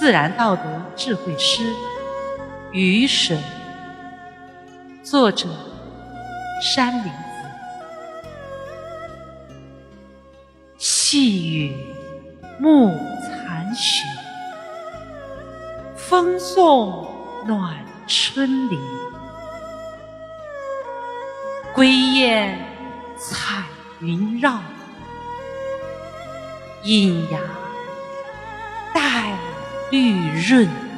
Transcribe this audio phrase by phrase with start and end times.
[0.00, 0.62] 自然道德
[0.96, 1.62] 智慧诗
[2.72, 3.36] 《雨水》，
[5.04, 5.46] 作者
[6.62, 7.10] 山林子。
[10.78, 11.76] 细雨
[12.58, 12.88] 暮
[13.20, 14.06] 残雪，
[15.94, 17.06] 风送
[17.46, 17.76] 暖
[18.06, 18.80] 春林。
[21.74, 22.58] 归雁
[23.18, 23.64] 彩
[24.00, 24.60] 云绕，
[26.84, 27.38] 隐阳
[29.90, 30.89] 带绿润。